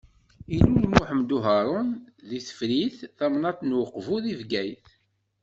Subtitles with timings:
[0.55, 1.89] Ilul Muḥemmed Uharun
[2.27, 4.87] deg Tefrit, tamnaḍt n Uqbu di Bgayet.